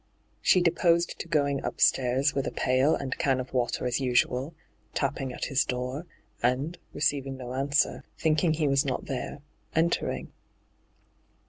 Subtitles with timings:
[0.41, 4.55] She deposed to going upstairs with a pail and can of water as usual,
[4.95, 6.07] tapping at his door,
[6.41, 9.43] and, receiving no answer, thinking he was not there,
[9.75, 10.33] entering.